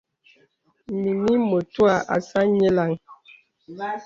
[0.99, 2.91] Mìnī mətuə̀ àsā nyìləŋ.